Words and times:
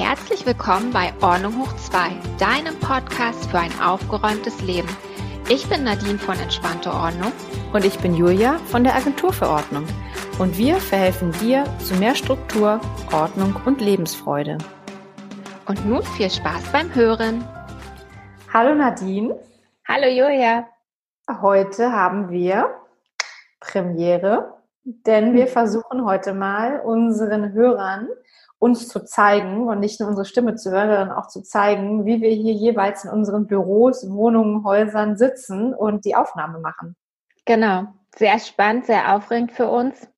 Herzlich 0.00 0.46
willkommen 0.46 0.92
bei 0.92 1.12
Ordnung 1.20 1.58
hoch 1.58 1.74
2, 1.74 2.10
deinem 2.38 2.78
Podcast 2.78 3.50
für 3.50 3.58
ein 3.58 3.80
aufgeräumtes 3.80 4.62
Leben. 4.62 4.88
Ich 5.48 5.68
bin 5.68 5.82
Nadine 5.82 6.20
von 6.20 6.38
Entspannte 6.38 6.92
Ordnung. 6.92 7.32
Und 7.72 7.84
ich 7.84 7.98
bin 7.98 8.14
Julia 8.14 8.58
von 8.66 8.84
der 8.84 8.94
Agentur 8.94 9.32
für 9.32 9.48
Ordnung. 9.48 9.84
Und 10.38 10.56
wir 10.56 10.76
verhelfen 10.76 11.32
dir 11.40 11.64
zu 11.80 11.96
mehr 11.96 12.14
Struktur, 12.14 12.80
Ordnung 13.12 13.56
und 13.64 13.80
Lebensfreude. 13.80 14.58
Und 15.66 15.84
nun 15.84 16.04
viel 16.04 16.30
Spaß 16.30 16.70
beim 16.70 16.94
Hören. 16.94 17.42
Hallo 18.52 18.76
Nadine. 18.76 19.36
Hallo 19.88 20.06
Julia. 20.06 20.68
Heute 21.28 21.90
haben 21.90 22.30
wir 22.30 22.70
Premiere, 23.58 24.62
denn 24.84 25.34
wir 25.34 25.48
versuchen 25.48 26.04
heute 26.04 26.34
mal 26.34 26.82
unseren 26.84 27.52
Hörern 27.52 28.08
uns 28.58 28.88
zu 28.88 29.04
zeigen 29.04 29.68
und 29.68 29.80
nicht 29.80 30.00
nur 30.00 30.08
unsere 30.08 30.24
Stimme 30.24 30.56
zu 30.56 30.70
hören, 30.70 30.88
sondern 30.88 31.12
auch 31.12 31.28
zu 31.28 31.42
zeigen, 31.42 32.04
wie 32.06 32.20
wir 32.20 32.30
hier 32.30 32.52
jeweils 32.52 33.04
in 33.04 33.10
unseren 33.10 33.46
Büros, 33.46 34.08
Wohnungen, 34.10 34.64
Häusern 34.64 35.16
sitzen 35.16 35.72
und 35.72 36.04
die 36.04 36.16
Aufnahme 36.16 36.58
machen. 36.58 36.96
Genau, 37.44 37.86
sehr 38.16 38.38
spannend, 38.38 38.86
sehr 38.86 39.14
aufregend 39.14 39.52
für 39.52 39.68
uns. 39.68 40.08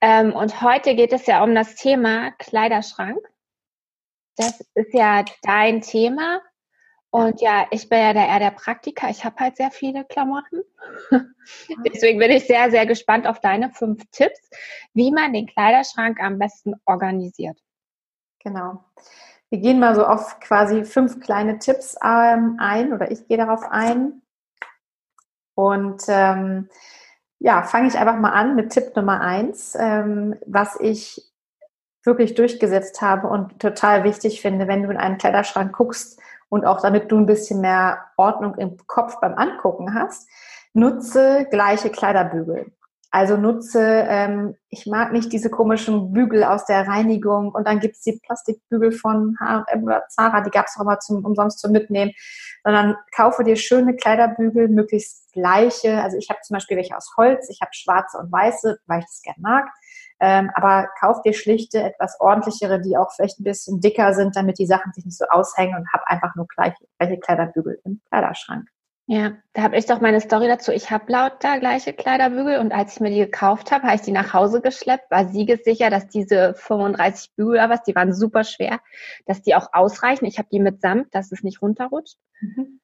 Ähm, 0.00 0.32
und 0.32 0.60
heute 0.60 0.96
geht 0.96 1.12
es 1.12 1.26
ja 1.26 1.42
um 1.42 1.54
das 1.54 1.76
Thema 1.76 2.32
Kleiderschrank. 2.32 3.18
Das 4.36 4.60
ist 4.74 4.92
ja 4.92 5.24
dein 5.42 5.80
Thema. 5.80 6.40
Und 7.14 7.40
ja, 7.40 7.68
ich 7.70 7.88
bin 7.88 8.00
ja 8.00 8.12
der, 8.12 8.26
eher 8.26 8.40
der 8.40 8.50
Praktiker. 8.50 9.08
Ich 9.08 9.24
habe 9.24 9.36
halt 9.38 9.56
sehr 9.56 9.70
viele 9.70 10.04
Klamotten. 10.04 10.64
Deswegen 11.86 12.18
bin 12.18 12.32
ich 12.32 12.48
sehr, 12.48 12.72
sehr 12.72 12.86
gespannt 12.86 13.28
auf 13.28 13.38
deine 13.38 13.70
fünf 13.70 14.02
Tipps, 14.10 14.50
wie 14.94 15.12
man 15.12 15.32
den 15.32 15.46
Kleiderschrank 15.46 16.20
am 16.20 16.40
besten 16.40 16.74
organisiert. 16.86 17.56
Genau. 18.40 18.84
Wir 19.48 19.60
gehen 19.60 19.78
mal 19.78 19.94
so 19.94 20.04
auf 20.04 20.40
quasi 20.40 20.84
fünf 20.84 21.20
kleine 21.20 21.60
Tipps 21.60 21.94
ähm, 22.02 22.56
ein 22.58 22.92
oder 22.92 23.12
ich 23.12 23.28
gehe 23.28 23.36
darauf 23.36 23.62
ein. 23.70 24.22
Und 25.54 26.02
ähm, 26.08 26.68
ja, 27.38 27.62
fange 27.62 27.86
ich 27.86 27.96
einfach 27.96 28.18
mal 28.18 28.32
an 28.32 28.56
mit 28.56 28.70
Tipp 28.70 28.96
Nummer 28.96 29.20
eins, 29.20 29.76
ähm, 29.78 30.34
was 30.46 30.80
ich 30.80 31.22
wirklich 32.02 32.34
durchgesetzt 32.34 33.00
habe 33.02 33.28
und 33.28 33.60
total 33.60 34.02
wichtig 34.02 34.40
finde, 34.40 34.66
wenn 34.66 34.82
du 34.82 34.90
in 34.90 34.96
einen 34.96 35.18
Kleiderschrank 35.18 35.72
guckst, 35.76 36.20
und 36.54 36.64
auch 36.64 36.80
damit 36.80 37.10
du 37.10 37.16
ein 37.16 37.26
bisschen 37.26 37.60
mehr 37.60 37.98
Ordnung 38.16 38.54
im 38.58 38.76
Kopf 38.86 39.18
beim 39.20 39.34
Angucken 39.34 39.92
hast, 39.92 40.28
nutze 40.72 41.48
gleiche 41.50 41.90
Kleiderbügel. 41.90 42.70
Also 43.10 43.36
nutze, 43.36 43.80
ähm, 44.08 44.54
ich 44.68 44.86
mag 44.86 45.12
nicht 45.12 45.32
diese 45.32 45.50
komischen 45.50 46.12
Bügel 46.12 46.44
aus 46.44 46.64
der 46.64 46.86
Reinigung 46.86 47.50
und 47.50 47.66
dann 47.66 47.80
gibt's 47.80 48.02
die 48.02 48.20
Plastikbügel 48.24 48.92
von 48.92 49.36
H&M 49.40 49.82
oder 49.82 50.04
Zara, 50.08 50.42
die 50.42 50.50
gab's 50.50 50.76
auch 50.76 50.82
immer 50.82 51.00
zum 51.00 51.24
umsonst 51.24 51.58
zum 51.58 51.72
Mitnehmen, 51.72 52.12
sondern 52.62 52.96
kaufe 53.14 53.42
dir 53.42 53.56
schöne 53.56 53.96
Kleiderbügel, 53.96 54.68
möglichst 54.68 55.32
gleiche. 55.32 56.02
Also 56.02 56.16
ich 56.18 56.30
habe 56.30 56.40
zum 56.42 56.54
Beispiel 56.54 56.76
welche 56.76 56.96
aus 56.96 57.14
Holz, 57.16 57.48
ich 57.50 57.60
habe 57.62 57.70
schwarze 57.72 58.16
und 58.18 58.30
weiße, 58.30 58.78
weil 58.86 59.00
ich 59.00 59.06
das 59.06 59.22
gerne 59.22 59.40
mag. 59.40 59.68
Ähm, 60.20 60.50
aber 60.54 60.88
kauf 61.00 61.22
dir 61.22 61.34
schlichte, 61.34 61.82
etwas 61.82 62.20
ordentlichere, 62.20 62.80
die 62.80 62.96
auch 62.96 63.12
vielleicht 63.12 63.40
ein 63.40 63.44
bisschen 63.44 63.80
dicker 63.80 64.14
sind, 64.14 64.36
damit 64.36 64.58
die 64.58 64.66
Sachen 64.66 64.92
sich 64.92 65.04
nicht 65.04 65.18
so 65.18 65.26
aushängen 65.26 65.76
und 65.76 65.92
hab 65.92 66.02
einfach 66.06 66.34
nur 66.36 66.46
gleich, 66.46 66.74
gleiche 66.98 67.18
Kleiderbügel 67.18 67.80
im 67.84 68.00
Kleiderschrank. 68.08 68.68
Ja, 69.06 69.32
da 69.52 69.62
habe 69.62 69.76
ich 69.76 69.84
doch 69.84 70.00
meine 70.00 70.20
Story 70.22 70.48
dazu. 70.48 70.72
Ich 70.72 70.90
habe 70.90 71.12
lauter 71.12 71.58
gleiche 71.58 71.92
Kleiderbügel 71.92 72.58
und 72.58 72.72
als 72.72 72.94
ich 72.94 73.00
mir 73.00 73.10
die 73.10 73.18
gekauft 73.18 73.70
habe, 73.70 73.84
habe 73.84 73.96
ich 73.96 74.00
die 74.00 74.12
nach 74.12 74.32
Hause 74.32 74.62
geschleppt, 74.62 75.10
war 75.10 75.28
siegessicher, 75.28 75.90
dass 75.90 76.08
diese 76.08 76.54
35 76.54 77.32
Bügel 77.36 77.56
oder 77.56 77.68
was, 77.68 77.82
die 77.82 77.94
waren 77.94 78.14
super 78.14 78.44
schwer, 78.44 78.80
dass 79.26 79.42
die 79.42 79.54
auch 79.54 79.68
ausreichen. 79.74 80.24
Ich 80.24 80.38
habe 80.38 80.48
die 80.50 80.58
mit 80.60 80.80
Samt, 80.80 81.14
dass 81.14 81.32
es 81.32 81.42
nicht 81.42 81.60
runterrutscht. 81.60 82.16
Mhm. 82.40 82.80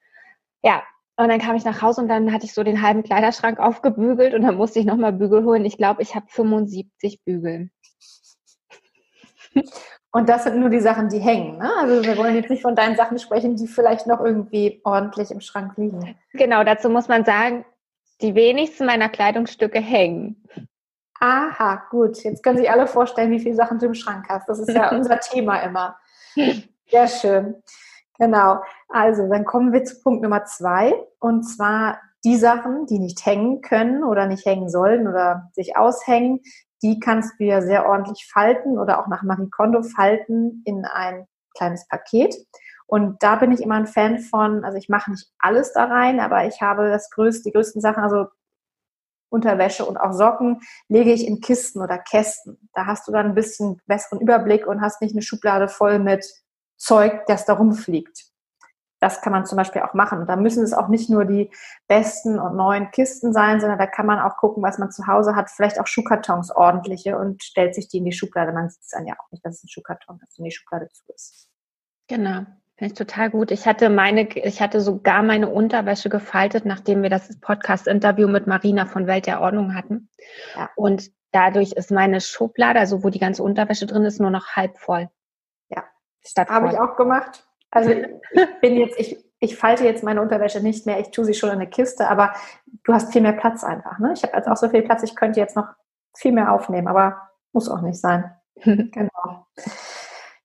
Ja, 0.62 0.82
und 1.24 1.28
dann 1.28 1.40
kam 1.40 1.56
ich 1.56 1.64
nach 1.64 1.82
Hause 1.82 2.02
und 2.02 2.08
dann 2.08 2.32
hatte 2.32 2.46
ich 2.46 2.54
so 2.54 2.62
den 2.62 2.82
halben 2.82 3.02
Kleiderschrank 3.02 3.58
aufgebügelt 3.58 4.34
und 4.34 4.42
dann 4.42 4.56
musste 4.56 4.78
ich 4.78 4.86
nochmal 4.86 5.12
Bügel 5.12 5.44
holen. 5.44 5.64
Ich 5.64 5.76
glaube, 5.76 6.02
ich 6.02 6.14
habe 6.14 6.26
75 6.28 7.24
Bügel. 7.24 7.70
Und 10.12 10.28
das 10.28 10.44
sind 10.44 10.58
nur 10.58 10.70
die 10.70 10.80
Sachen, 10.80 11.08
die 11.08 11.18
hängen. 11.18 11.58
Ne? 11.58 11.70
Also 11.78 12.04
wir 12.04 12.16
wollen 12.16 12.34
jetzt 12.34 12.50
nicht 12.50 12.62
von 12.62 12.74
deinen 12.74 12.96
Sachen 12.96 13.18
sprechen, 13.18 13.56
die 13.56 13.68
vielleicht 13.68 14.06
noch 14.06 14.20
irgendwie 14.20 14.80
ordentlich 14.84 15.30
im 15.30 15.40
Schrank 15.40 15.76
liegen. 15.76 16.16
Genau, 16.32 16.64
dazu 16.64 16.88
muss 16.88 17.06
man 17.06 17.24
sagen, 17.24 17.64
die 18.20 18.34
wenigsten 18.34 18.86
meiner 18.86 19.08
Kleidungsstücke 19.08 19.80
hängen. 19.80 20.44
Aha, 21.20 21.86
gut. 21.90 22.22
Jetzt 22.24 22.42
können 22.42 22.58
sich 22.58 22.70
alle 22.70 22.86
vorstellen, 22.86 23.30
wie 23.30 23.40
viele 23.40 23.54
Sachen 23.54 23.78
du 23.78 23.86
im 23.86 23.94
Schrank 23.94 24.26
hast. 24.28 24.48
Das 24.48 24.58
ist 24.58 24.70
ja 24.70 24.90
unser 24.96 25.20
Thema 25.20 25.58
immer. 25.60 25.96
Sehr 26.34 27.06
schön. 27.06 27.62
Genau. 28.20 28.62
Also, 28.88 29.28
dann 29.28 29.46
kommen 29.46 29.72
wir 29.72 29.82
zu 29.84 30.00
Punkt 30.02 30.22
Nummer 30.22 30.44
zwei. 30.44 30.94
Und 31.18 31.42
zwar 31.44 31.98
die 32.22 32.36
Sachen, 32.36 32.84
die 32.84 32.98
nicht 32.98 33.24
hängen 33.24 33.62
können 33.62 34.04
oder 34.04 34.26
nicht 34.26 34.44
hängen 34.44 34.68
sollen 34.68 35.08
oder 35.08 35.48
sich 35.54 35.76
aushängen, 35.76 36.40
die 36.82 37.00
kannst 37.00 37.40
du 37.40 37.44
ja 37.44 37.62
sehr 37.62 37.86
ordentlich 37.86 38.28
falten 38.30 38.78
oder 38.78 39.00
auch 39.00 39.06
nach 39.06 39.22
Marie 39.22 39.48
Kondo 39.48 39.82
falten 39.82 40.62
in 40.66 40.84
ein 40.84 41.26
kleines 41.56 41.88
Paket. 41.88 42.34
Und 42.86 43.22
da 43.22 43.36
bin 43.36 43.52
ich 43.52 43.62
immer 43.62 43.76
ein 43.76 43.86
Fan 43.86 44.18
von, 44.18 44.64
also 44.64 44.76
ich 44.76 44.90
mache 44.90 45.12
nicht 45.12 45.30
alles 45.38 45.72
da 45.72 45.84
rein, 45.84 46.20
aber 46.20 46.46
ich 46.46 46.60
habe 46.60 46.90
das 46.90 47.08
größte, 47.10 47.44
die 47.44 47.52
größten 47.52 47.80
Sachen, 47.80 48.02
also 48.02 48.26
Unterwäsche 49.30 49.86
und 49.86 49.96
auch 49.96 50.12
Socken, 50.12 50.60
lege 50.88 51.12
ich 51.12 51.26
in 51.26 51.40
Kisten 51.40 51.80
oder 51.80 51.98
Kästen. 51.98 52.68
Da 52.74 52.84
hast 52.86 53.08
du 53.08 53.12
dann 53.12 53.26
ein 53.26 53.34
bisschen 53.34 53.80
besseren 53.86 54.20
Überblick 54.20 54.66
und 54.66 54.82
hast 54.82 55.00
nicht 55.00 55.14
eine 55.14 55.22
Schublade 55.22 55.68
voll 55.68 56.00
mit 56.00 56.26
Zeug, 56.80 57.26
das 57.26 57.44
da 57.44 57.52
rumfliegt. 57.52 58.24
Das 59.00 59.22
kann 59.22 59.32
man 59.32 59.46
zum 59.46 59.56
Beispiel 59.56 59.82
auch 59.82 59.94
machen. 59.94 60.20
Und 60.20 60.28
da 60.28 60.36
müssen 60.36 60.62
es 60.62 60.72
auch 60.72 60.88
nicht 60.88 61.08
nur 61.08 61.24
die 61.24 61.50
besten 61.88 62.38
und 62.38 62.56
neuen 62.56 62.90
Kisten 62.90 63.32
sein, 63.32 63.60
sondern 63.60 63.78
da 63.78 63.86
kann 63.86 64.06
man 64.06 64.18
auch 64.18 64.36
gucken, 64.36 64.62
was 64.62 64.78
man 64.78 64.90
zu 64.90 65.06
Hause 65.06 65.36
hat. 65.36 65.50
Vielleicht 65.50 65.80
auch 65.80 65.86
Schuhkartons 65.86 66.50
ordentliche 66.50 67.16
und 67.16 67.42
stellt 67.42 67.74
sich 67.74 67.88
die 67.88 67.98
in 67.98 68.04
die 68.04 68.12
Schublade. 68.12 68.52
Man 68.52 68.68
sieht 68.68 68.82
es 68.82 68.88
dann 68.88 69.06
ja 69.06 69.14
auch 69.14 69.30
nicht, 69.30 69.44
dass 69.44 69.56
es 69.56 69.64
ein 69.64 69.68
Schuhkarton 69.68 70.20
ist 70.26 70.38
und 70.38 70.44
die 70.44 70.50
Schublade 70.50 70.88
zu 70.88 71.02
ist. 71.14 71.48
Genau. 72.08 72.44
Finde 72.76 72.92
ich 72.92 72.94
total 72.94 73.30
gut. 73.30 73.50
Ich 73.50 73.66
hatte 73.66 73.90
meine, 73.90 74.22
ich 74.22 74.60
hatte 74.62 74.80
sogar 74.80 75.22
meine 75.22 75.48
Unterwäsche 75.48 76.08
gefaltet, 76.08 76.64
nachdem 76.64 77.02
wir 77.02 77.10
das 77.10 77.38
Podcast-Interview 77.40 78.26
mit 78.26 78.46
Marina 78.46 78.86
von 78.86 79.06
Welt 79.06 79.26
der 79.26 79.40
Ordnung 79.42 79.74
hatten. 79.74 80.08
Ja. 80.56 80.70
Und 80.76 81.10
dadurch 81.30 81.72
ist 81.72 81.90
meine 81.90 82.20
Schublade, 82.20 82.80
also 82.80 83.04
wo 83.04 83.10
die 83.10 83.18
ganze 83.18 83.42
Unterwäsche 83.42 83.86
drin 83.86 84.04
ist, 84.04 84.20
nur 84.20 84.30
noch 84.30 84.56
halb 84.56 84.78
voll. 84.78 85.08
Habe 86.36 86.68
ich 86.68 86.78
auch 86.78 86.96
gemacht. 86.96 87.44
Also 87.70 87.90
ich 87.90 88.06
bin 88.60 88.76
jetzt, 88.76 88.98
ich, 88.98 89.24
ich 89.38 89.56
falte 89.56 89.84
jetzt 89.84 90.04
meine 90.04 90.20
Unterwäsche 90.20 90.60
nicht 90.60 90.86
mehr, 90.86 91.00
ich 91.00 91.10
tue 91.10 91.24
sie 91.24 91.34
schon 91.34 91.50
in 91.50 91.56
eine 91.56 91.68
Kiste, 91.68 92.08
aber 92.08 92.32
du 92.84 92.92
hast 92.92 93.12
viel 93.12 93.22
mehr 93.22 93.32
Platz 93.32 93.64
einfach. 93.64 93.98
Ne? 93.98 94.12
Ich 94.14 94.22
habe 94.22 94.34
also 94.34 94.50
auch 94.50 94.56
so 94.56 94.68
viel 94.68 94.82
Platz, 94.82 95.02
ich 95.02 95.16
könnte 95.16 95.40
jetzt 95.40 95.56
noch 95.56 95.68
viel 96.16 96.32
mehr 96.32 96.52
aufnehmen, 96.52 96.88
aber 96.88 97.30
muss 97.52 97.68
auch 97.68 97.80
nicht 97.80 98.00
sein. 98.00 98.34
genau. 98.56 99.46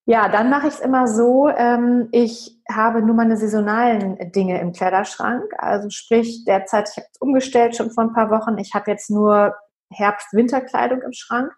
Ja, 0.08 0.30
dann 0.30 0.52
mache 0.52 0.68
ich 0.68 0.76
es 0.76 0.80
immer 0.80 1.08
so, 1.08 1.50
ähm, 1.50 2.10
ich 2.12 2.62
habe 2.72 3.02
nur 3.02 3.16
meine 3.16 3.38
saisonalen 3.38 4.32
Dinge 4.32 4.62
im 4.62 4.72
Kleiderschrank. 4.72 5.52
Also 5.58 5.90
sprich, 5.90 6.46
derzeit, 6.46 6.90
ich 6.90 6.98
habe 6.98 7.08
es 7.12 7.20
umgestellt 7.20 7.76
schon 7.76 7.90
vor 7.90 8.04
ein 8.04 8.14
paar 8.14 8.30
Wochen, 8.30 8.58
ich 8.60 8.76
habe 8.76 8.92
jetzt 8.92 9.10
nur 9.10 9.56
Herbst-Winterkleidung 9.90 11.02
im 11.02 11.14
Schrank 11.14 11.52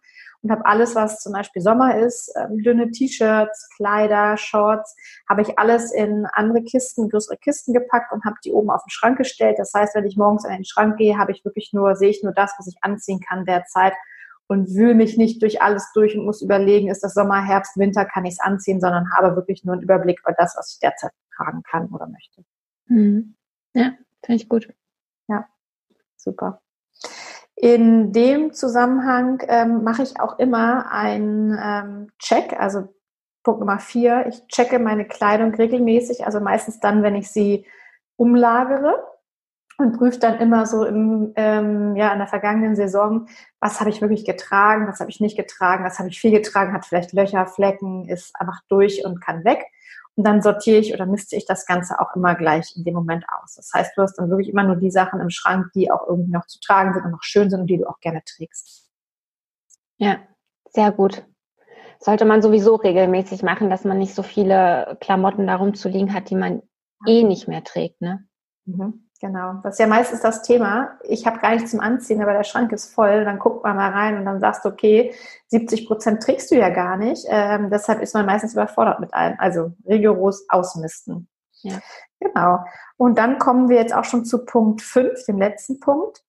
und 0.48 0.52
habe 0.52 0.66
alles, 0.66 0.96
was 0.96 1.20
zum 1.20 1.34
Beispiel 1.34 1.62
Sommer 1.62 1.98
ist, 1.98 2.34
ähm, 2.38 2.64
dünne 2.64 2.90
T-Shirts, 2.90 3.70
Kleider, 3.76 4.38
Shorts, 4.38 4.96
habe 5.28 5.42
ich 5.42 5.60
alles 5.60 5.92
in 5.92 6.26
andere 6.32 6.64
Kisten, 6.64 7.10
größere 7.10 7.36
Kisten 7.36 7.74
gepackt 7.74 8.14
und 8.14 8.24
habe 8.24 8.38
die 8.46 8.54
oben 8.54 8.70
auf 8.70 8.82
den 8.84 8.90
Schrank 8.90 9.18
gestellt. 9.18 9.60
Das 9.60 9.74
heißt, 9.74 9.94
wenn 9.96 10.06
ich 10.06 10.16
morgens 10.16 10.46
in 10.46 10.52
den 10.52 10.64
Schrank 10.64 10.98
gehe, 10.98 11.18
habe 11.18 11.34
ich 11.34 11.44
wirklich 11.44 11.74
nur, 11.74 11.98
sehe 11.98 12.10
ich 12.10 12.24
nur 12.24 12.32
das, 12.32 12.54
was 12.58 12.68
ich 12.68 12.78
anziehen 12.82 13.20
kann 13.20 13.44
derzeit 13.44 13.94
und 14.48 14.74
wühle 14.74 14.96
mich 14.96 15.18
nicht 15.18 15.42
durch 15.42 15.62
alles 15.62 15.92
durch 15.94 16.18
und 16.18 16.24
muss 16.24 16.42
überlegen, 16.42 16.90
ist 16.90 17.04
das 17.04 17.14
Sommer, 17.14 17.44
Herbst, 17.44 17.76
Winter, 17.76 18.06
kann 18.06 18.24
ich 18.24 18.36
es 18.36 18.40
anziehen, 18.40 18.80
sondern 18.80 19.12
habe 19.14 19.36
wirklich 19.36 19.66
nur 19.66 19.74
einen 19.74 19.84
Überblick 19.84 20.22
über 20.22 20.32
das, 20.32 20.56
was 20.58 20.72
ich 20.74 20.80
derzeit 20.80 21.12
tragen 21.36 21.62
kann 21.64 21.88
oder 21.90 22.08
möchte. 22.08 22.46
Mhm. 22.86 23.36
Ja, 23.74 23.92
finde 24.24 24.42
ich 24.42 24.48
gut. 24.48 24.74
Ja, 25.28 25.46
super. 26.16 26.62
In 27.60 28.14
dem 28.14 28.54
Zusammenhang 28.54 29.42
ähm, 29.48 29.84
mache 29.84 30.04
ich 30.04 30.20
auch 30.20 30.38
immer 30.38 30.92
einen 30.92 31.58
ähm, 31.60 32.12
Check, 32.20 32.54
also 32.60 32.94
Punkt 33.42 33.62
Nummer 33.62 33.80
vier, 33.80 34.28
ich 34.28 34.46
checke 34.48 34.78
meine 34.78 35.06
Kleidung 35.06 35.56
regelmäßig, 35.56 36.24
also 36.26 36.40
meistens 36.40 36.80
dann, 36.80 37.02
wenn 37.02 37.16
ich 37.16 37.32
sie 37.32 37.66
umlagere 38.16 39.04
und 39.80 39.98
prüfe 39.98 40.20
dann 40.20 40.40
immer 40.40 40.68
so 40.68 40.86
im, 40.86 41.34
ähm, 41.36 41.96
ja, 41.96 42.14
in 42.14 42.20
der 42.20 42.28
vergangenen 42.28 42.76
Saison, 42.76 43.28
was 43.60 43.80
habe 43.80 43.90
ich 43.90 44.02
wirklich 44.02 44.26
getragen, 44.26 44.88
was 44.88 45.00
habe 45.00 45.10
ich 45.10 45.20
nicht 45.20 45.36
getragen, 45.36 45.84
was 45.84 45.98
habe 45.98 46.10
ich 46.10 46.20
viel 46.20 46.32
getragen, 46.32 46.74
hat 46.74 46.86
vielleicht 46.86 47.14
Löcher, 47.14 47.48
Flecken, 47.48 48.08
ist 48.08 48.36
einfach 48.40 48.60
durch 48.70 49.04
und 49.04 49.20
kann 49.20 49.44
weg. 49.46 49.66
Und 50.18 50.26
dann 50.26 50.42
sortiere 50.42 50.80
ich 50.80 50.94
oder 50.94 51.06
misste 51.06 51.36
ich 51.36 51.46
das 51.46 51.68
Ganze 51.68 52.00
auch 52.00 52.16
immer 52.16 52.34
gleich 52.36 52.76
in 52.76 52.84
dem 52.84 52.96
Moment 52.96 53.24
aus. 53.30 53.54
Das 53.56 53.72
heißt, 53.74 53.96
du 53.96 54.02
hast 54.02 54.16
dann 54.16 54.30
wirklich 54.30 54.50
immer 54.50 54.64
nur 54.64 54.76
die 54.76 54.90
Sachen 54.90 55.22
im 55.22 55.30
Schrank, 55.30 55.68
die 55.76 55.92
auch 55.92 56.08
irgendwie 56.08 56.32
noch 56.32 56.48
zu 56.48 56.60
tragen 56.60 56.94
sind 56.94 57.06
und 57.06 57.12
noch 57.12 57.22
schön 57.22 57.52
sind 57.52 57.62
und 57.62 57.68
die 57.68 57.78
du 57.78 57.88
auch 57.88 58.00
gerne 58.00 58.24
trägst. 58.26 58.90
Ja, 59.98 60.18
sehr 60.72 60.92
gut. 60.92 61.24
sollte 62.00 62.26
man 62.26 62.42
sowieso 62.42 62.76
regelmäßig 62.76 63.44
machen, 63.44 63.70
dass 63.70 63.84
man 63.84 64.00
nicht 64.00 64.16
so 64.16 64.24
viele 64.24 64.98
Klamotten 65.02 65.48
darum 65.48 65.74
zu 65.74 65.90
liegen 65.90 66.14
hat, 66.14 66.30
die 66.30 66.36
man 66.36 66.62
eh 67.06 67.24
nicht 67.24 67.48
mehr 67.48 67.64
trägt, 67.64 68.02
ne? 68.02 68.28
Mhm. 68.68 69.08
Genau, 69.20 69.54
das 69.64 69.76
ist 69.76 69.80
ja 69.80 69.88
meistens 69.88 70.22
das 70.22 70.44
Thema. 70.44 71.00
Ich 71.02 71.26
habe 71.26 71.40
gar 71.40 71.52
nichts 71.52 71.72
zum 71.72 71.80
Anziehen, 71.80 72.22
aber 72.22 72.34
der 72.34 72.44
Schrank 72.44 72.72
ist 72.72 72.94
voll. 72.94 73.26
Dann 73.26 73.40
guckt 73.40 73.64
man 73.64 73.76
mal 73.76 73.90
rein 73.90 74.20
und 74.20 74.26
dann 74.26 74.40
sagst 74.40 74.64
du, 74.64 74.70
okay, 74.70 75.12
70 75.48 75.88
Prozent 75.88 76.22
trägst 76.22 76.52
du 76.52 76.56
ja 76.56 76.70
gar 76.70 76.98
nicht. 76.98 77.26
Ähm, 77.28 77.72
deshalb 77.72 78.02
ist 78.02 78.14
man 78.14 78.28
meistens 78.28 78.54
überfordert 78.54 79.00
mit 79.00 79.14
allem. 79.16 79.36
Also 79.40 79.72
rigoros 79.88 80.46
ausmisten. 80.50 81.28
Ja. 81.64 81.80
Genau. 82.20 82.60
Und 82.98 83.18
dann 83.18 83.40
kommen 83.40 83.70
wir 83.70 83.78
jetzt 83.78 83.94
auch 83.94 84.04
schon 84.04 84.24
zu 84.24 84.46
Punkt 84.46 84.84
5, 84.84 85.26
dem 85.26 85.40
letzten 85.40 85.80
Punkt. 85.80 86.24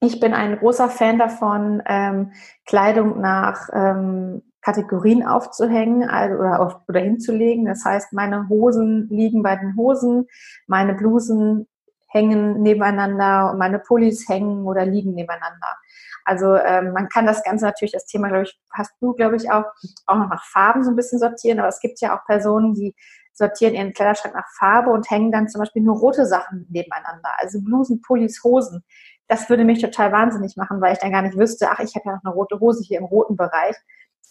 Ich 0.00 0.20
bin 0.20 0.34
ein 0.34 0.58
großer 0.58 0.90
Fan 0.90 1.18
davon, 1.18 1.82
ähm, 1.86 2.32
Kleidung 2.66 3.20
nach 3.20 3.68
ähm, 3.72 4.42
Kategorien 4.62 5.26
aufzuhängen 5.26 6.08
also, 6.08 6.36
oder, 6.36 6.60
auf, 6.60 6.76
oder 6.88 7.00
hinzulegen. 7.00 7.64
Das 7.66 7.84
heißt, 7.84 8.12
meine 8.12 8.48
Hosen 8.48 9.08
liegen 9.10 9.42
bei 9.42 9.56
den 9.56 9.76
Hosen, 9.76 10.26
meine 10.66 10.94
Blusen 10.94 11.66
hängen 12.12 12.62
nebeneinander 12.62 13.54
meine 13.58 13.78
Pullis 13.78 14.28
hängen 14.28 14.66
oder 14.66 14.84
liegen 14.84 15.14
nebeneinander. 15.14 15.76
Also 16.24 16.54
ähm, 16.54 16.92
man 16.92 17.08
kann 17.08 17.26
das 17.26 17.42
Ganze 17.42 17.64
natürlich, 17.64 17.92
das 17.92 18.06
Thema, 18.06 18.28
glaube 18.28 18.44
ich, 18.44 18.60
hast 18.70 18.92
du, 19.00 19.12
glaube 19.14 19.36
ich, 19.36 19.50
auch, 19.50 19.64
auch 20.06 20.16
noch 20.16 20.28
nach 20.28 20.44
Farben 20.44 20.84
so 20.84 20.90
ein 20.90 20.96
bisschen 20.96 21.18
sortieren, 21.18 21.58
aber 21.58 21.68
es 21.68 21.80
gibt 21.80 22.00
ja 22.00 22.16
auch 22.16 22.24
Personen, 22.26 22.74
die 22.74 22.94
sortieren 23.32 23.74
ihren 23.74 23.92
Kleiderschrank 23.92 24.34
nach 24.34 24.46
Farbe 24.58 24.90
und 24.90 25.10
hängen 25.10 25.32
dann 25.32 25.48
zum 25.48 25.60
Beispiel 25.60 25.82
nur 25.82 25.98
rote 25.98 26.26
Sachen 26.26 26.66
nebeneinander. 26.70 27.30
Also 27.38 27.60
Blusen, 27.62 28.02
Pullis, 28.02 28.44
Hosen. 28.44 28.84
Das 29.26 29.48
würde 29.48 29.64
mich 29.64 29.80
total 29.80 30.12
wahnsinnig 30.12 30.56
machen, 30.56 30.80
weil 30.80 30.92
ich 30.92 30.98
dann 30.98 31.12
gar 31.12 31.22
nicht 31.22 31.38
wüsste, 31.38 31.70
ach, 31.70 31.80
ich 31.80 31.94
habe 31.96 32.04
ja 32.06 32.12
noch 32.16 32.24
eine 32.24 32.34
rote 32.34 32.60
Hose 32.60 32.84
hier 32.84 32.98
im 32.98 33.06
roten 33.06 33.36
Bereich. 33.36 33.74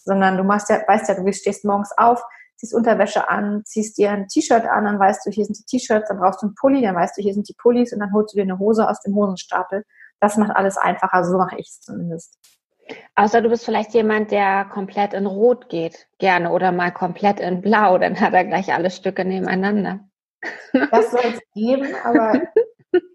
Sondern 0.04 0.36
du 0.36 0.44
machst 0.44 0.68
ja, 0.68 0.80
weißt 0.86 1.08
ja, 1.08 1.14
du 1.14 1.32
stehst 1.32 1.64
morgens 1.64 1.92
auf, 1.96 2.22
ziehst 2.56 2.74
Unterwäsche 2.74 3.28
an, 3.28 3.62
ziehst 3.64 3.98
dir 3.98 4.12
ein 4.12 4.28
T-Shirt 4.28 4.64
an, 4.66 4.84
dann 4.84 4.98
weißt 4.98 5.26
du, 5.26 5.30
hier 5.30 5.44
sind 5.44 5.58
die 5.58 5.64
T-Shirts, 5.64 6.08
dann 6.08 6.18
brauchst 6.18 6.42
du 6.42 6.46
einen 6.46 6.54
Pulli, 6.54 6.82
dann 6.82 6.94
weißt 6.94 7.16
du, 7.16 7.22
hier 7.22 7.34
sind 7.34 7.48
die 7.48 7.54
Pullis 7.54 7.92
und 7.92 8.00
dann 8.00 8.12
holst 8.12 8.34
du 8.34 8.36
dir 8.36 8.42
eine 8.42 8.58
Hose 8.58 8.88
aus 8.88 9.00
dem 9.00 9.14
Hosenstapel. 9.14 9.84
Das 10.20 10.36
macht 10.36 10.54
alles 10.54 10.76
einfacher, 10.76 11.24
so 11.24 11.36
mache 11.38 11.56
ich 11.56 11.68
es 11.68 11.80
zumindest. 11.80 12.38
Außer 13.14 13.40
du 13.40 13.48
bist 13.48 13.64
vielleicht 13.64 13.94
jemand, 13.94 14.30
der 14.30 14.64
komplett 14.66 15.14
in 15.14 15.26
Rot 15.26 15.68
geht, 15.68 16.06
gerne, 16.18 16.50
oder 16.50 16.72
mal 16.72 16.92
komplett 16.92 17.40
in 17.40 17.60
Blau, 17.60 17.98
dann 17.98 18.20
hat 18.20 18.32
er 18.32 18.44
gleich 18.44 18.72
alle 18.72 18.90
Stücke 18.90 19.24
nebeneinander. 19.24 20.00
Das 20.72 21.10
soll 21.10 21.34
es 21.34 21.40
geben, 21.54 21.94
aber 22.04 22.42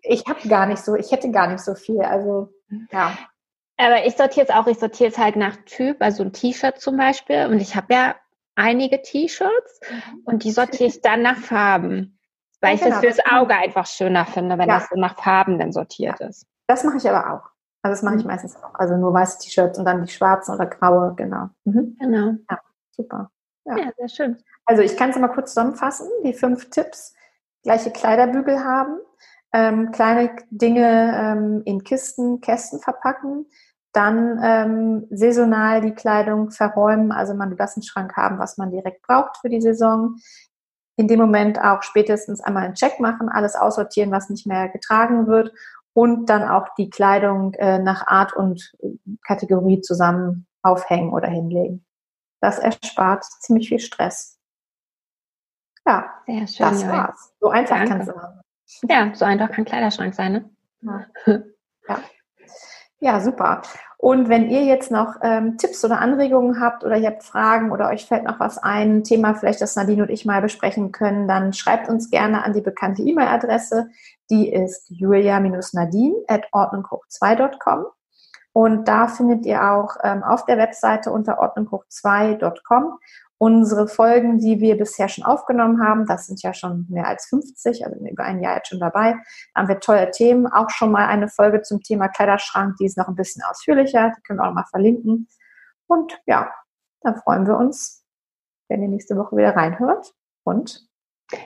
ich 0.01 0.23
habe 0.27 0.47
gar 0.47 0.65
nicht 0.65 0.83
so, 0.83 0.95
ich 0.95 1.11
hätte 1.11 1.31
gar 1.31 1.47
nicht 1.47 1.61
so 1.61 1.75
viel. 1.75 2.01
Also 2.01 2.49
ja. 2.91 3.17
Aber 3.77 4.05
ich 4.05 4.17
sortiere 4.17 4.47
es 4.47 4.53
auch, 4.53 4.67
ich 4.67 4.79
sortiere 4.79 5.09
es 5.09 5.17
halt 5.17 5.35
nach 5.35 5.55
Typ, 5.65 6.01
also 6.01 6.23
ein 6.23 6.33
T-Shirt 6.33 6.79
zum 6.79 6.97
Beispiel. 6.97 7.45
Und 7.45 7.59
ich 7.59 7.75
habe 7.75 7.93
ja 7.93 8.15
einige 8.55 9.01
T-Shirts 9.01 9.81
mhm. 9.89 10.21
und 10.25 10.43
die 10.43 10.51
sortiere 10.51 10.89
ich 10.89 11.01
dann 11.01 11.21
nach 11.21 11.37
Farben. 11.37 12.19
Weil 12.59 12.71
ja, 12.71 12.75
ich 12.75 12.81
genau. 12.81 12.95
das 12.95 13.05
fürs 13.05 13.31
Auge 13.31 13.55
einfach 13.55 13.85
schöner 13.85 14.25
finde, 14.25 14.57
wenn 14.57 14.67
ja. 14.67 14.79
das 14.79 14.89
so 14.89 14.99
nach 14.99 15.15
Farben 15.15 15.59
dann 15.59 15.71
sortiert 15.71 16.19
ja. 16.19 16.27
ist. 16.27 16.47
Das 16.65 16.83
mache 16.83 16.97
ich 16.97 17.07
aber 17.07 17.33
auch. 17.33 17.49
Also 17.83 17.93
das 17.93 18.01
mache 18.01 18.15
ich 18.15 18.23
mhm. 18.23 18.31
meistens 18.31 18.55
auch. 18.55 18.73
Also 18.73 18.97
nur 18.97 19.13
weiße 19.13 19.39
T-Shirts 19.39 19.77
und 19.77 19.85
dann 19.85 20.03
die 20.03 20.11
schwarzen 20.11 20.55
oder 20.55 20.65
graue, 20.65 21.13
genau. 21.15 21.49
Mhm. 21.65 21.95
Genau. 21.99 22.33
Ja, 22.49 22.59
super. 22.91 23.31
Ja. 23.65 23.77
ja, 23.77 23.91
sehr 23.97 24.09
schön. 24.09 24.43
Also 24.65 24.81
ich 24.81 24.97
kann 24.97 25.11
es 25.11 25.17
mal 25.17 25.27
kurz 25.27 25.53
zusammenfassen. 25.53 26.09
Die 26.23 26.33
fünf 26.33 26.69
Tipps. 26.71 27.13
Gleiche 27.63 27.91
Kleiderbügel 27.91 28.63
haben, 28.63 28.99
ähm, 29.51 29.91
kleine 29.91 30.37
Dinge 30.49 31.13
ähm, 31.17 31.63
in 31.65 31.83
Kisten, 31.83 32.39
Kästen 32.39 32.79
verpacken, 32.79 33.45
dann 33.97 34.39
ähm, 34.43 35.07
saisonal 35.09 35.81
die 35.81 35.93
Kleidung 35.93 36.51
verräumen, 36.51 37.11
also 37.11 37.33
man 37.33 37.57
das 37.57 37.75
im 37.75 37.81
Schrank 37.81 38.15
haben, 38.15 38.37
was 38.37 38.57
man 38.57 38.69
direkt 38.69 39.01
braucht 39.01 39.37
für 39.37 39.49
die 39.49 39.61
Saison. 39.61 40.17
In 40.97 41.07
dem 41.07 41.19
Moment 41.19 41.59
auch 41.59 41.81
spätestens 41.81 42.39
einmal 42.41 42.65
einen 42.65 42.75
Check 42.75 42.99
machen, 42.99 43.27
alles 43.27 43.55
aussortieren, 43.55 44.11
was 44.11 44.29
nicht 44.29 44.45
mehr 44.45 44.69
getragen 44.69 45.25
wird 45.25 45.51
und 45.93 46.29
dann 46.29 46.47
auch 46.47 46.67
die 46.77 46.91
Kleidung 46.91 47.55
äh, 47.55 47.79
nach 47.79 48.05
Art 48.05 48.33
und 48.33 48.71
Kategorie 49.25 49.81
zusammen 49.81 50.45
aufhängen 50.61 51.11
oder 51.11 51.27
hinlegen. 51.27 51.83
Das 52.39 52.59
erspart 52.59 53.25
ziemlich 53.41 53.69
viel 53.69 53.79
Stress. 53.79 54.39
Ja, 55.87 56.13
Sehr 56.27 56.47
schön, 56.47 56.65
das 56.67 56.87
war's. 56.87 57.33
So 57.39 57.49
einfach 57.49 57.83
kann 57.85 58.01
es 58.01 58.07
sein. 58.07 58.41
Ja, 58.89 59.15
so 59.15 59.25
einfach 59.25 59.51
kann 59.51 59.65
Kleiderschrank 59.65 60.13
sein, 60.13 60.33
ne? 60.33 60.49
Ja. 60.81 61.05
ja. 61.89 61.99
Ja, 62.99 63.19
super. 63.19 63.61
Und 63.97 64.27
wenn 64.29 64.49
ihr 64.49 64.63
jetzt 64.63 64.89
noch 64.91 65.15
ähm, 65.21 65.57
Tipps 65.57 65.83
oder 65.85 65.99
Anregungen 65.99 66.59
habt 66.59 66.83
oder 66.83 66.97
ihr 66.97 67.09
habt 67.09 67.23
Fragen 67.23 67.71
oder 67.71 67.89
euch 67.89 68.05
fällt 68.05 68.23
noch 68.23 68.39
was 68.39 68.57
ein, 68.57 69.03
Thema 69.03 69.35
vielleicht, 69.35 69.61
das 69.61 69.75
Nadine 69.75 70.03
und 70.03 70.09
ich 70.09 70.25
mal 70.25 70.41
besprechen 70.41 70.91
können, 70.91 71.27
dann 71.27 71.53
schreibt 71.53 71.89
uns 71.89 72.09
gerne 72.09 72.43
an 72.43 72.53
die 72.53 72.61
bekannte 72.61 73.03
E-Mail-Adresse. 73.03 73.89
Die 74.29 74.51
ist 74.51 74.89
julia-nadine 74.89 76.15
at 76.27 76.45
ordnunghoch2.com. 76.51 77.85
Und 78.53 78.87
da 78.87 79.07
findet 79.07 79.45
ihr 79.45 79.71
auch 79.71 79.97
ähm, 80.03 80.23
auf 80.23 80.45
der 80.45 80.57
Webseite 80.57 81.11
unter 81.11 81.39
ordnunghoch2.com 81.39 82.97
unsere 83.39 83.87
Folgen, 83.87 84.39
die 84.39 84.59
wir 84.59 84.77
bisher 84.77 85.09
schon 85.09 85.23
aufgenommen 85.23 85.83
haben, 85.83 86.05
das 86.05 86.27
sind 86.27 86.41
ja 86.41 86.53
schon 86.53 86.85
mehr 86.89 87.07
als 87.07 87.27
50, 87.27 87.85
also 87.85 87.97
über 88.03 88.23
ein 88.23 88.41
Jahr 88.41 88.57
jetzt 88.57 88.69
schon 88.69 88.79
dabei, 88.79 89.15
da 89.53 89.61
haben 89.61 89.67
wir 89.67 89.79
tolle 89.79 90.11
Themen. 90.11 90.47
Auch 90.47 90.69
schon 90.69 90.91
mal 90.91 91.07
eine 91.07 91.27
Folge 91.27 91.61
zum 91.61 91.81
Thema 91.81 92.07
Kleiderschrank, 92.07 92.75
die 92.77 92.85
ist 92.85 92.97
noch 92.97 93.07
ein 93.07 93.15
bisschen 93.15 93.43
ausführlicher, 93.43 94.13
die 94.17 94.21
können 94.21 94.39
wir 94.39 94.47
auch 94.47 94.53
mal 94.53 94.65
verlinken. 94.69 95.27
Und 95.87 96.19
ja, 96.25 96.51
dann 97.01 97.15
freuen 97.15 97.47
wir 97.47 97.57
uns, 97.57 98.03
wenn 98.69 98.81
ihr 98.81 98.89
nächste 98.89 99.15
Woche 99.15 99.37
wieder 99.37 99.55
reinhört. 99.55 100.13
Und 100.43 100.87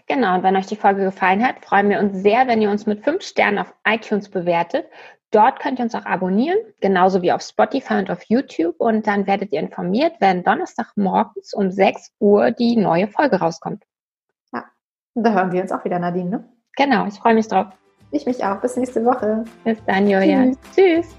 Genau, 0.07 0.35
und 0.35 0.43
wenn 0.43 0.55
euch 0.55 0.67
die 0.67 0.75
Folge 0.75 1.03
gefallen 1.03 1.43
hat, 1.43 1.65
freuen 1.65 1.89
wir 1.89 1.99
uns 1.99 2.21
sehr, 2.21 2.47
wenn 2.47 2.61
ihr 2.61 2.69
uns 2.69 2.85
mit 2.85 3.03
fünf 3.03 3.23
Sternen 3.23 3.57
auf 3.57 3.73
iTunes 3.83 4.29
bewertet. 4.29 4.85
Dort 5.31 5.61
könnt 5.61 5.79
ihr 5.79 5.85
uns 5.85 5.95
auch 5.95 6.05
abonnieren, 6.05 6.57
genauso 6.81 7.21
wie 7.21 7.31
auf 7.31 7.41
Spotify 7.41 7.95
und 7.95 8.11
auf 8.11 8.23
YouTube. 8.23 8.75
Und 8.79 9.07
dann 9.07 9.27
werdet 9.27 9.53
ihr 9.53 9.61
informiert, 9.61 10.15
wenn 10.19 10.43
Donnerstagmorgens 10.43 11.53
um 11.53 11.71
6 11.71 12.11
Uhr 12.19 12.51
die 12.51 12.75
neue 12.75 13.07
Folge 13.07 13.37
rauskommt. 13.37 13.83
Ja, 14.53 14.65
da 15.15 15.31
hören 15.31 15.53
wir 15.53 15.61
uns 15.61 15.71
auch 15.71 15.85
wieder, 15.85 15.99
Nadine, 15.99 16.29
ne? 16.29 16.49
Genau, 16.75 17.05
ich 17.07 17.15
freue 17.15 17.33
mich 17.33 17.47
drauf. 17.47 17.67
Ich 18.11 18.25
mich 18.25 18.43
auch. 18.43 18.59
Bis 18.59 18.75
nächste 18.75 19.05
Woche. 19.05 19.45
Bis 19.63 19.77
dann, 19.85 20.09
Julia. 20.09 20.43
Tschüss. 20.43 20.57
Tschüss. 20.75 21.15